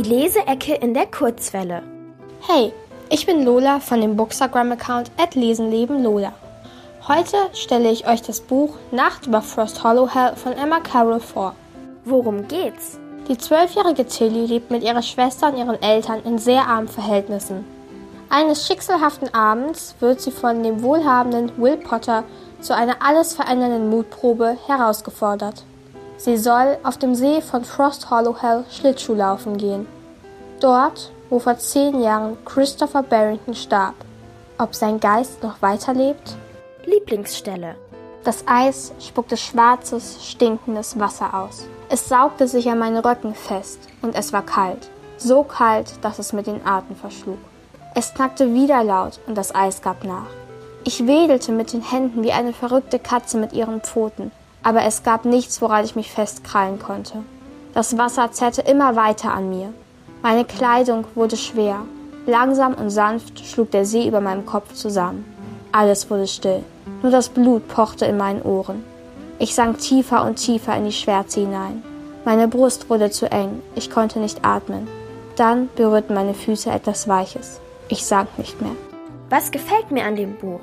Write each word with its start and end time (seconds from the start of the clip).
Leseecke 0.00 0.74
in 0.74 0.94
der 0.94 1.06
Kurzwelle. 1.06 1.82
Hey, 2.40 2.72
ich 3.10 3.26
bin 3.26 3.44
Lola 3.44 3.78
von 3.78 4.00
dem 4.00 4.16
Bookstagram-Account 4.16 5.10
at 5.18 5.34
lesenlebenlola. 5.34 6.32
Heute 7.06 7.36
stelle 7.52 7.90
ich 7.90 8.08
euch 8.08 8.22
das 8.22 8.40
Buch 8.40 8.76
Nacht 8.90 9.26
über 9.26 9.42
Frost 9.42 9.84
Hollow 9.84 10.08
Hell 10.08 10.34
von 10.36 10.54
Emma 10.54 10.80
Carroll 10.80 11.20
vor. 11.20 11.54
Worum 12.06 12.48
geht's? 12.48 12.98
Die 13.28 13.36
zwölfjährige 13.36 14.06
Tilly 14.06 14.46
lebt 14.46 14.70
mit 14.70 14.82
ihrer 14.82 15.02
Schwester 15.02 15.52
und 15.52 15.58
ihren 15.58 15.80
Eltern 15.82 16.22
in 16.24 16.38
sehr 16.38 16.66
armen 16.66 16.88
Verhältnissen. 16.88 17.64
Eines 18.30 18.66
schicksalhaften 18.66 19.34
Abends 19.34 19.94
wird 20.00 20.22
sie 20.22 20.30
von 20.30 20.62
dem 20.62 20.82
wohlhabenden 20.82 21.52
Will 21.58 21.76
Potter 21.76 22.24
zu 22.60 22.74
einer 22.74 22.96
alles 23.00 23.34
verändernden 23.34 23.90
Mutprobe 23.90 24.56
herausgefordert. 24.66 25.64
Sie 26.16 26.36
soll 26.36 26.78
auf 26.84 26.98
dem 26.98 27.14
See 27.14 27.40
von 27.40 27.64
Frost 27.64 28.10
Hollow 28.10 28.36
Hell 28.40 28.64
Schlittschuh 28.70 29.14
laufen 29.14 29.56
gehen. 29.56 29.86
Dort, 30.60 31.10
wo 31.30 31.38
vor 31.38 31.58
zehn 31.58 32.00
Jahren 32.00 32.36
Christopher 32.44 33.02
Barrington 33.02 33.54
starb. 33.54 33.94
Ob 34.58 34.74
sein 34.74 35.00
Geist 35.00 35.42
noch 35.42 35.60
weiterlebt? 35.62 36.36
Lieblingsstelle. 36.84 37.74
Das 38.22 38.44
Eis 38.46 38.92
spuckte 39.00 39.36
schwarzes, 39.36 40.24
stinkendes 40.24 40.98
Wasser 41.00 41.34
aus. 41.34 41.66
Es 41.88 42.08
saugte 42.08 42.46
sich 42.46 42.70
an 42.70 42.78
meinen 42.78 42.98
Röcken 42.98 43.34
fest 43.34 43.80
und 44.02 44.14
es 44.14 44.32
war 44.32 44.46
kalt. 44.46 44.88
So 45.16 45.42
kalt, 45.42 45.92
dass 46.02 46.20
es 46.20 46.32
mit 46.32 46.46
den 46.46 46.64
Atem 46.64 46.94
verschlug. 46.94 47.38
Es 47.94 48.14
knackte 48.14 48.54
wieder 48.54 48.84
laut 48.84 49.18
und 49.26 49.36
das 49.36 49.54
Eis 49.54 49.82
gab 49.82 50.04
nach. 50.04 50.26
Ich 50.84 51.06
wedelte 51.06 51.50
mit 51.50 51.72
den 51.72 51.82
Händen 51.82 52.22
wie 52.22 52.32
eine 52.32 52.52
verrückte 52.52 52.98
Katze 52.98 53.38
mit 53.38 53.52
ihren 53.52 53.80
Pfoten 53.80 54.30
aber 54.62 54.84
es 54.84 55.02
gab 55.02 55.24
nichts, 55.24 55.60
woran 55.60 55.84
ich 55.84 55.96
mich 55.96 56.10
festkrallen 56.10 56.78
konnte. 56.78 57.18
Das 57.74 57.96
Wasser 57.96 58.30
zerrte 58.32 58.62
immer 58.62 58.96
weiter 58.96 59.32
an 59.32 59.50
mir. 59.50 59.72
Meine 60.22 60.44
Kleidung 60.44 61.04
wurde 61.14 61.36
schwer. 61.36 61.80
Langsam 62.26 62.74
und 62.74 62.90
sanft 62.90 63.44
schlug 63.44 63.70
der 63.70 63.84
See 63.84 64.06
über 64.06 64.20
meinem 64.20 64.46
Kopf 64.46 64.74
zusammen. 64.74 65.24
Alles 65.72 66.10
wurde 66.10 66.26
still. 66.26 66.62
Nur 67.02 67.10
das 67.10 67.30
Blut 67.30 67.66
pochte 67.66 68.04
in 68.04 68.16
meinen 68.16 68.42
Ohren. 68.42 68.84
Ich 69.38 69.54
sank 69.54 69.78
tiefer 69.78 70.24
und 70.24 70.36
tiefer 70.36 70.76
in 70.76 70.84
die 70.84 70.92
Schwärze 70.92 71.40
hinein. 71.40 71.82
Meine 72.24 72.46
Brust 72.46 72.88
wurde 72.88 73.10
zu 73.10 73.30
eng. 73.32 73.60
Ich 73.74 73.90
konnte 73.90 74.20
nicht 74.20 74.44
atmen. 74.44 74.86
Dann 75.34 75.68
berührten 75.74 76.14
meine 76.14 76.34
Füße 76.34 76.70
etwas 76.70 77.08
Weiches. 77.08 77.58
Ich 77.88 78.06
sank 78.06 78.38
nicht 78.38 78.60
mehr. 78.60 78.76
Was 79.30 79.50
gefällt 79.50 79.90
mir 79.90 80.04
an 80.04 80.14
dem 80.14 80.36
Buch? 80.36 80.60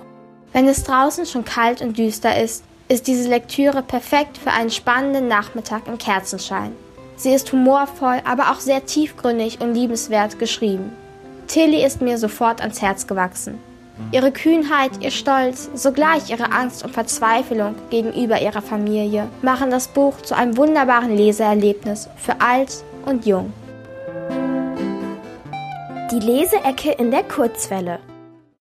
Wenn 0.53 0.67
es 0.67 0.83
draußen 0.83 1.25
schon 1.25 1.43
kalt 1.43 1.81
und 1.81 1.97
düster 1.97 2.41
ist, 2.41 2.63
ist 2.89 3.07
diese 3.07 3.29
Lektüre 3.29 3.83
perfekt 3.83 4.37
für 4.37 4.51
einen 4.51 4.71
spannenden 4.71 5.27
Nachmittag 5.27 5.87
im 5.87 5.97
Kerzenschein. 5.97 6.75
Sie 7.15 7.31
ist 7.31 7.51
humorvoll, 7.51 8.21
aber 8.25 8.51
auch 8.51 8.59
sehr 8.59 8.85
tiefgründig 8.85 9.61
und 9.61 9.73
liebenswert 9.73 10.39
geschrieben. 10.39 10.91
Tilly 11.47 11.85
ist 11.85 12.01
mir 12.01 12.17
sofort 12.17 12.61
ans 12.61 12.81
Herz 12.81 13.07
gewachsen. 13.07 13.59
Ihre 14.11 14.31
Kühnheit, 14.31 14.91
ihr 15.01 15.11
Stolz, 15.11 15.69
sogleich 15.75 16.29
ihre 16.29 16.51
Angst 16.51 16.83
und 16.83 16.93
Verzweiflung 16.93 17.75
gegenüber 17.89 18.41
ihrer 18.41 18.61
Familie 18.61 19.27
machen 19.41 19.69
das 19.69 19.87
Buch 19.89 20.21
zu 20.21 20.35
einem 20.35 20.57
wunderbaren 20.57 21.15
Leseerlebnis 21.15 22.09
für 22.15 22.39
alt 22.39 22.83
und 23.05 23.25
jung. 23.25 23.53
Die 26.11 26.19
Leseecke 26.19 26.91
in 26.93 27.11
der 27.11 27.23
Kurzwelle. 27.23 27.99